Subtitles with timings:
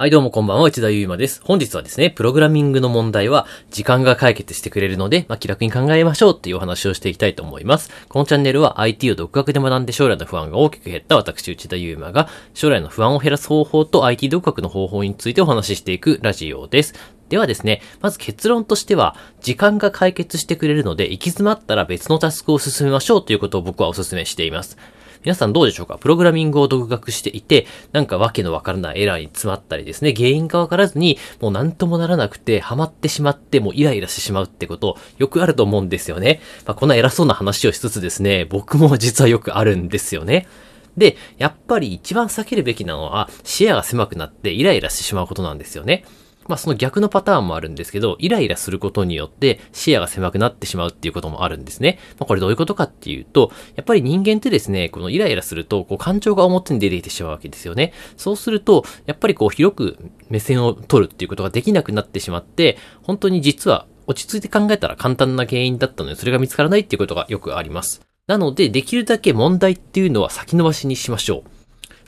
[0.00, 1.42] はい、どうもこんばんは、内田祐馬です。
[1.44, 7.90] 本日はですね、プログラミングの問題は、時間が解決してくれるので、まあ、気楽に考えましょうっていうお話をしていきたいと思います。
[8.08, 16.94] このチャンネルは IT を独学で学んで将来の不安が大きく減った私、内田祐馬が、将来の不安を減らす方法と IT 独学の方法についてお話ししていくラジオです。
[17.28, 24.78] ではですね、まず結論としては、時間が解決してくれるので、行き詰まったら別のタスクを進めましょうということを僕はお勧めしています。
[25.22, 25.98] 皆さんどうでしょうか？
[25.98, 36.40] プログラミングを独学していて、なんかわけのわからないエラーに詰まったりですね、原因がわからずに、もうなんともならなくて、ハマってしまって、もうイライラしてしまうってこと、よくあると思うんですよね。
[36.66, 40.48] まあ、こんな偉そうな話をしつつですね、僕も実はよくあるんですよね。
[40.96, 46.04] で、やっぱり一番避けるべきなのは、視野が狭くなってイライラしてしまうことなんですよね。
[46.50, 52.00] まあその逆のパターンもあるんですけど、イライラすることによって視野が狭くなってしまうっていうこともあるんですね。
[52.18, 57.92] まあこれどういうことかっていうと、やっぱり人間ってですね、このイライラすると、こう感情が表に出てきてしまうわけですよね。
[58.16, 59.96] そうすると、やっぱりこう広く
[60.28, 68.00] 目線を取るっていうことができなくなってしまって、本当に実は落ち着いて考えたら簡単な原因だったのにそれが見つからないっていうことがよくあります。
[68.26, 71.50] なので、できるだけ問題っていうのは先延ばしにしましょう。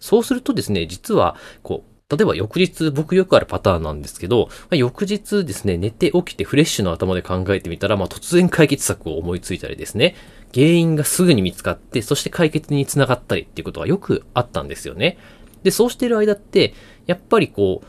[0.00, 10.14] そうするとですね、実は、こう、例えば翌日、僕よくあるパターンなんですけど、まあ、翌日ですね、寝て起きてフレッシュの頭で考えてみたら、まあ、突然解決策を思いついたりですね、
[10.52, 15.16] 原因がすぐに見つかって、そして解決につながったりっていうことがよくあったんですよね。
[15.62, 16.74] で、そうしてる間って、
[17.06, 17.86] やっぱりこう、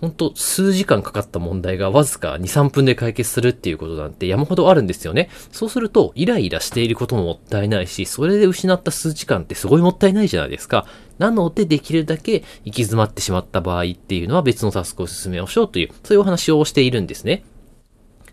[0.00, 5.30] 本当数時間かかった問題がわずか2、3分で解決するっていうことなんて山ほどあるんですよね。
[5.52, 10.86] そうすると、イライラしていることももったいないし、それで失った数時間ってすごいもったいないじゃないですか。
[11.18, 17.44] なので、できるだけ行き詰まってしまった場合っていうのは別のタスクを進めましょうという、そういうお話をしているんですね。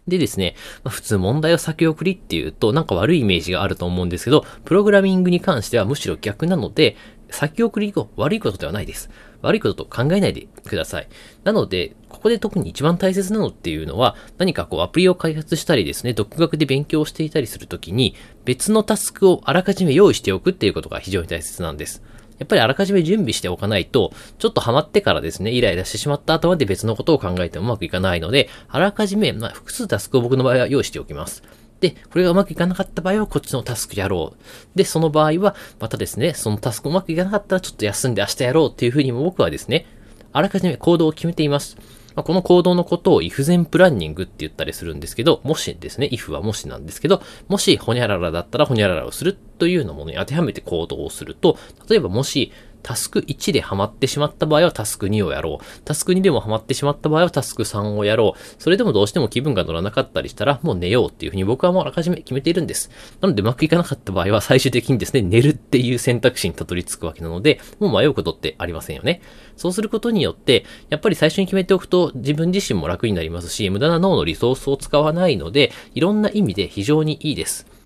[0.07, 6.95] でですね、まあ、普通問題を先送りっていうとなんか悪いイメージがあると思うんですけど、プログラミングに関してはむしろ逆なので、
[7.31, 9.09] 先送りが悪いことではないです。
[9.41, 11.07] 悪いことと考えないでください。
[11.43, 18.15] なので、ここで特に一番大切なのっていうのは、何かこうアプリを開発したりですね、独学で勉強していたりするときに、
[18.45, 22.03] 別のタスクをあらかじめ用意しておくっていうことが非常に大切なんです。
[22.38, 31.44] やっぱりあらかじめ準備しておかないと、ちょっとハマってからですね、イライラしてしまった後まで別のことを考えてもうまくいかないので、あらかじめ、まあ、複数タスクを僕の場合は用意しておきます。
[31.81, 34.78] で、これがうまくいかなかった場合は、こっちのタスクやろう。
[34.78, 39.88] で、その場合は、またですね、そのタスクうまくいかなかったら、ちょっと休んで明日やろうっていうふうにも僕はですね、
[40.31, 41.75] あらかじめ行動を決めています。
[42.16, 51.58] まあ、この行動のことを if 前プランニングって言ったりするんですけど、もしですね、if はもしなんですけど、もしホニャララだったらホニャララをするというようなものに当てはめて行動をすると、
[51.90, 52.52] 例えばもし、
[52.84, 55.81] タスク1でハマってしまった場合はタスク2をやろう。
[55.84, 58.40] タスク2でもハマってしまった場合はタスク3をやろう。
[58.62, 62.90] それでもどうしても気分が乗らなかったりしたらもう寝ようっていうふうに僕はもうあらかじめ決めているんです。
[63.22, 69.22] なのでうまくいかなかった場合は最終的にですね、寝るっていう選択肢にたどり着くわけなので、もう迷うことってありませんよね。
[69.58, 77.81] そうすることによって、やっぱり最初に決めておくと自分自身も楽になりますし、無駄な脳のリソースを使わないので、いろんな意味で非常にいいです。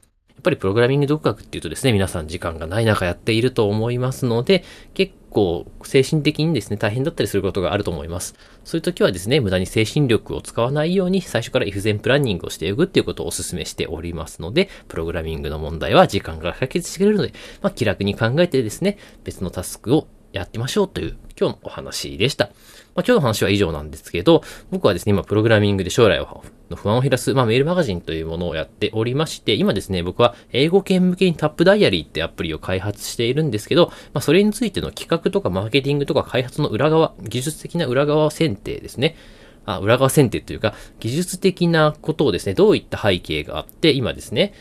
[0.46, 4.64] やっぱりプログラミング独学っていうとですね、皆さん時間がない中やっていると思いますので、
[4.94, 8.36] 結構精神的にですね、大変だったりすることがあると思います。
[8.64, 17.34] そういう時はですね、無駄に精神力を使わないように最初から if 前プランニングをしていくっていうことをお勧めしておりますので、プログラミングの問題は時間が解決してくれるので、
[17.64, 22.46] まあ、気楽に考えてですね、別のタスクをやってましょうという今日のお話でした。
[22.94, 39.16] まあ、今日の話は以上なんですけど、僕はですね、今プログラミングで将来の不安を減らす、まあ、メールマガジンというものをやっておりまして、今ですね、僕は英語圏向けにタップダイアリーってアプリを開発しているんですけど、まあ、それについての企画とかマーケティングとか開発の裏側、技術的な裏側選定ですね。
[39.66, 44.53] あ、裏側選定というか、技術的なことをですね、どういった背景があって、今ですね、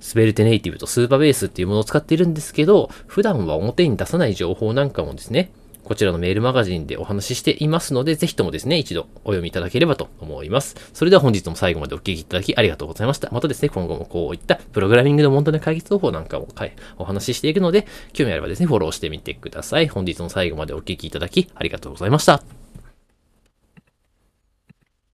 [0.00, 5.50] スベルテネイティブとスーパーベースっていうものを使っているんですけど、普段は表に出さない情報なんかもですね、
[5.84, 10.76] こちらのメールマガジンでお話ししていますので、ぜひともですね、一度お読みいただければと思います。
[10.94, 13.28] それでは本日も最後までお聞きいただきありがとうございました。
[13.30, 16.48] またですね、今後もこういったプログラミングの問題の解決方法なんかも
[16.96, 19.88] お話ししていくので、興味あればですね、フォローしてみてください。
[19.88, 22.63] 本日も最後までお聞きいただきありがとうございました。